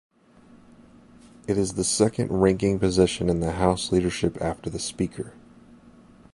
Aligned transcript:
It 1.47 1.59
is 1.59 1.73
the 1.73 1.83
second 1.83 2.31
ranking 2.31 2.79
position 2.79 3.29
in 3.29 3.39
the 3.39 3.51
House 3.51 3.91
Leadership 3.91 4.35
after 4.41 4.67
the 4.67 4.79
Speaker. 4.79 5.35